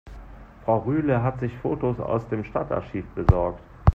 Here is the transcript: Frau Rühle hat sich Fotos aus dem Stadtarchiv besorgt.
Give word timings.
Frau 0.65 0.79
Rühle 0.79 1.21
hat 1.21 1.39
sich 1.39 1.55
Fotos 1.59 1.99
aus 1.99 2.27
dem 2.27 2.43
Stadtarchiv 2.43 3.05
besorgt. 3.13 3.61